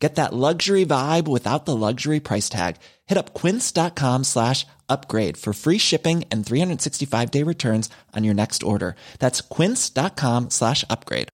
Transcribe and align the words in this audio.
Get 0.00 0.14
that 0.14 0.32
luxury 0.32 0.86
vibe 0.86 1.28
without 1.28 1.66
the 1.66 1.76
luxury 1.76 2.20
price 2.20 2.48
tag. 2.48 2.76
Hit 3.06 3.18
up 3.18 3.34
quince.com 3.34 4.24
slash 4.24 4.66
upgrade 4.88 5.36
for 5.36 5.52
free 5.52 5.78
shipping 5.78 6.24
and 6.32 6.44
365 6.44 7.30
day 7.30 7.42
returns 7.42 7.90
on 8.16 8.24
your 8.24 8.34
next 8.34 8.62
order. 8.62 8.96
That's 9.18 9.42
quince.com 9.42 10.48
slash 10.50 10.84
upgrade. 10.88 11.28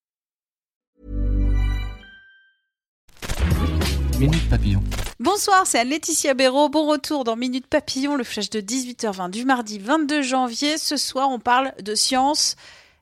Minute 4.18 4.48
Papillon. 4.48 4.82
Bonsoir, 5.20 5.66
c'est 5.66 5.78
Anne-Laetitia 5.78 6.34
Béraud. 6.34 6.70
Bon 6.70 6.86
retour 6.86 7.24
dans 7.24 7.36
Minute 7.36 7.66
Papillon, 7.66 8.16
le 8.16 8.24
flash 8.24 8.48
de 8.48 8.60
18h20 8.60 9.30
du 9.30 9.44
mardi 9.44 9.78
22 9.78 10.22
janvier. 10.22 10.78
Ce 10.78 10.96
soir, 10.96 11.28
on 11.30 11.38
parle 11.38 11.72
de 11.82 11.94
science, 11.94 12.56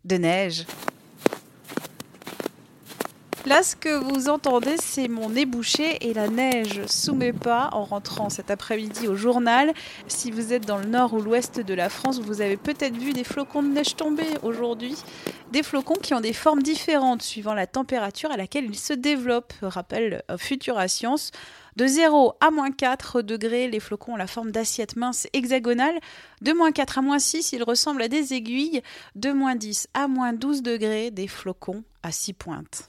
de 0.05 0.17
neige. 0.17 0.67
Là, 3.47 3.63
ce 3.63 3.77
que 3.77 3.91
vous 3.91 4.31
entendez, 4.31 4.77
c'est 4.79 5.07
mon 5.07 5.29
nez 5.29 5.45
bouché 5.45 5.99
et 6.01 6.15
la 6.15 6.29
neige 6.29 6.87
sous 6.87 7.15
mes 7.15 7.35
pas 7.35 7.69
en 7.73 7.85
rentrant 7.85 8.31
cet 8.31 8.51
après-midi 8.51 9.07
au 9.07 9.17
journal. 9.17 9.75
Si 10.09 10.31
vous 10.31 10.55
êtes 10.55 10.65
dans 10.65 10.79
le 10.79 10.87
nord 10.87 11.13
ou 11.13 11.21
l'ouest 11.21 11.61
de 11.61 11.75
la 11.75 11.91
France, 11.91 12.21
vous 12.21 12.41
avez 12.41 12.57
peut-être 12.57 12.97
vu 12.97 13.13
des 13.13 13.23
flocons 13.23 13.63
de 13.63 13.69
neige 13.69 13.97
tomber 13.97 14.27
aujourd'hui. 14.43 14.97
Des 15.53 15.63
flocons 15.63 15.99
qui 16.01 16.15
ont 16.15 16.23
des 16.23 16.33
formes 16.33 16.63
différentes 16.63 17.21
suivant 17.21 17.53
la 17.53 17.67
température 17.67 18.31
à 18.31 18.39
laquelle 18.39 18.65
ils 18.65 18.79
se 18.79 18.95
développent, 18.95 19.53
rappelle 19.61 20.23
Futura 20.39 20.89
Science. 20.89 21.31
De 21.77 21.87
0 21.87 22.37
à 22.41 22.51
moins 22.51 22.71
4 22.71 23.21
degrés, 23.21 23.69
les 23.69 23.81
flocons 23.81 24.15
ont 24.15 24.17
la 24.17 24.27
forme 24.27 24.53
d'assiette 24.53 24.97
mince 24.97 25.27
hexagonale. 25.35 26.01
De 26.41 26.55
moins 26.55 26.73
4 26.73 26.97
à 26.97 27.03
moins 27.03 27.19
6, 27.19 27.53
ils 27.53 27.63
ressemblent 27.63 28.03
à 28.03 28.09
des 28.09 28.33
aiguilles. 28.33 28.81
De 29.17 29.33
moins 29.33 29.55
10 29.55 29.89
à 29.93 30.09
moins 30.09 30.33
12 30.33 30.63
degrés, 30.63 31.11
des 31.11 31.29
flocons 31.29 31.85
à 32.03 32.11
6 32.11 32.33
pointes. 32.33 32.89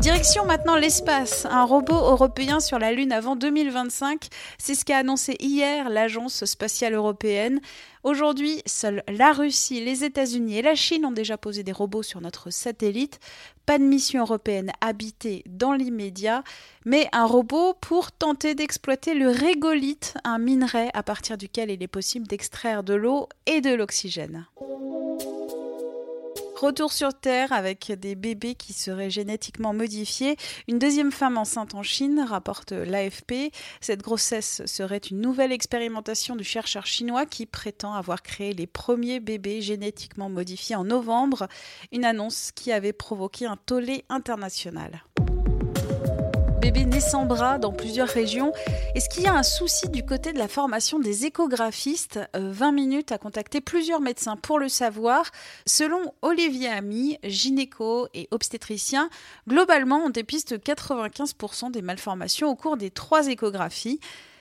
Direction 0.00 0.46
maintenant 0.46 0.76
l'espace. 0.76 1.44
Un 1.44 1.64
robot 1.64 1.92
européen 1.94 2.58
sur 2.58 2.78
la 2.78 2.90
Lune 2.90 3.12
avant 3.12 3.36
2025. 3.36 4.28
C'est 4.56 4.74
ce 4.74 4.86
qu'a 4.86 4.96
annoncé 4.96 5.36
hier 5.40 5.90
l'Agence 5.90 6.46
spatiale 6.46 6.94
européenne. 6.94 7.60
Aujourd'hui, 8.02 8.62
seuls 8.64 9.02
la 9.08 9.32
Russie, 9.32 9.84
les 9.84 10.02
États-Unis 10.02 10.56
et 10.56 10.62
la 10.62 10.74
Chine 10.74 11.04
ont 11.04 11.12
déjà 11.12 11.36
posé 11.36 11.64
des 11.64 11.72
robots 11.72 12.02
sur 12.02 12.22
notre 12.22 12.48
satellite. 12.48 13.20
Pas 13.66 13.76
de 13.76 13.84
mission 13.84 14.22
européenne 14.22 14.72
habitée 14.80 15.44
dans 15.46 15.74
l'immédiat, 15.74 16.44
mais 16.86 17.06
un 17.12 17.26
robot 17.26 17.74
pour 17.74 18.10
tenter 18.10 18.54
d'exploiter 18.54 19.12
le 19.12 19.28
régolithe, 19.28 20.14
un 20.24 20.38
minerai 20.38 20.88
à 20.94 21.02
partir 21.02 21.36
duquel 21.36 21.70
il 21.70 21.82
est 21.82 21.88
possible 21.88 22.26
d'extraire 22.26 22.84
de 22.84 22.94
l'eau 22.94 23.28
et 23.44 23.60
de 23.60 23.74
l'oxygène. 23.74 24.46
Retour 26.60 26.92
sur 26.92 27.14
Terre 27.14 27.54
avec 27.54 27.90
des 27.90 28.14
bébés 28.14 28.54
qui 28.54 28.74
seraient 28.74 29.08
génétiquement 29.08 29.72
modifiés. 29.72 30.36
Une 30.68 30.78
deuxième 30.78 31.10
femme 31.10 31.38
enceinte 31.38 31.74
en 31.74 31.82
Chine, 31.82 32.20
rapporte 32.20 32.72
l'AFP. 32.72 33.50
Cette 33.80 34.02
grossesse 34.02 34.60
serait 34.66 34.98
une 34.98 35.22
nouvelle 35.22 35.52
expérimentation 35.52 36.36
du 36.36 36.44
chercheur 36.44 36.84
chinois 36.84 37.24
qui 37.24 37.46
prétend 37.46 37.94
avoir 37.94 38.22
créé 38.22 38.52
les 38.52 38.66
premiers 38.66 39.20
bébés 39.20 39.62
génétiquement 39.62 40.28
modifiés 40.28 40.76
en 40.76 40.84
novembre. 40.84 41.48
Une 41.92 42.04
annonce 42.04 42.52
qui 42.54 42.72
avait 42.72 42.92
provoqué 42.92 43.46
un 43.46 43.56
tollé 43.56 44.04
international 44.10 45.02
bébés 46.60 46.84
nés 46.84 47.00
sans 47.00 47.24
bras 47.24 47.58
dans 47.58 47.72
plusieurs 47.72 48.08
régions. 48.08 48.52
Est-ce 48.94 49.08
qu'il 49.08 49.22
y 49.22 49.26
a 49.26 49.34
un 49.34 49.42
souci 49.42 49.88
du 49.88 50.04
côté 50.04 50.34
de 50.34 50.38
la 50.38 50.46
formation 50.46 50.98
des 50.98 51.24
échographistes? 51.24 52.20
20 52.34 52.68
euh, 52.68 52.72
minutes 52.72 53.12
à 53.12 53.18
contacter 53.18 53.62
plusieurs 53.62 54.00
médecins 54.00 54.36
pour 54.36 54.58
le 54.58 54.68
savoir. 54.68 55.24
Selon 55.64 56.12
Olivier 56.20 56.68
Ami, 56.68 57.18
gynéco 57.24 58.08
et 58.12 58.28
obstétricien, 58.30 59.08
globalement, 59.48 60.02
on 60.04 60.10
dépiste 60.10 60.58
95% 60.58 61.70
des 61.70 61.80
malformations 61.80 62.50
au 62.50 62.56
cours 62.56 62.76
des 62.76 62.90
trois 62.90 63.28
échographies. 63.28 63.98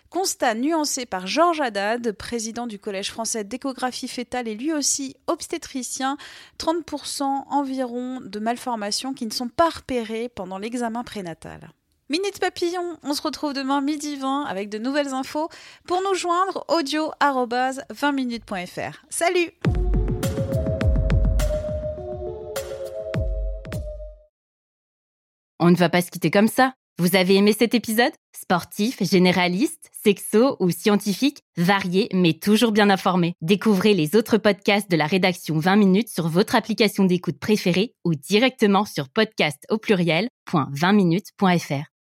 Constat 0.09 0.55
nuancé 0.55 1.05
par 1.05 1.25
Georges 1.25 1.61
Haddad, 1.61 2.11
président 2.13 2.67
du 2.67 2.79
Collège 2.79 3.11
français 3.11 3.45
d'échographie 3.45 4.09
fétale 4.09 4.49
et 4.49 4.55
lui 4.55 4.73
aussi 4.73 5.15
obstétricien, 5.27 6.17
30% 6.57 7.23
environ 7.49 8.19
de 8.19 8.39
malformations 8.39 9.13
qui 9.13 9.25
ne 9.25 9.31
sont 9.31 9.49
pas 9.49 9.69
repérées 9.69 10.27
pendant 10.27 10.57
l'examen 10.57 11.03
prénatal. 11.03 11.71
Minute 12.11 12.39
Papillon, 12.39 12.97
on 13.03 13.13
se 13.13 13.21
retrouve 13.21 13.53
demain 13.53 13.81
midi 13.81 14.15
20 14.15 14.45
avec 14.45 14.69
de 14.69 14.79
nouvelles 14.79 15.13
infos. 15.13 15.47
Pour 15.85 16.01
nous 16.01 16.15
joindre, 16.15 16.65
audio 16.67 17.11
20minutes.fr. 17.21 19.05
Salut 19.11 19.51
On 25.59 25.69
ne 25.69 25.75
va 25.75 25.89
pas 25.89 26.01
se 26.01 26.09
quitter 26.09 26.31
comme 26.31 26.47
ça. 26.47 26.73
Vous 26.97 27.15
avez 27.15 27.35
aimé 27.35 27.53
cet 27.53 27.75
épisode? 27.75 28.11
Sportif, 28.35 29.03
généraliste, 29.03 29.91
sexo 30.03 30.57
ou 30.59 30.71
scientifique, 30.71 31.43
varié 31.57 32.09
mais 32.11 32.33
toujours 32.33 32.71
bien 32.71 32.89
informé. 32.89 33.35
Découvrez 33.41 33.93
les 33.93 34.15
autres 34.15 34.39
podcasts 34.39 34.89
de 34.89 34.97
la 34.97 35.05
rédaction 35.05 35.59
20 35.59 35.75
minutes 35.75 36.09
sur 36.09 36.27
votre 36.27 36.55
application 36.55 37.03
d'écoute 37.03 37.37
préférée 37.37 37.93
ou 38.03 38.15
directement 38.15 38.85
sur 38.85 39.09
podcast 39.09 39.63
au 39.69 39.77
pluriel.20minutes.fr 39.77 41.98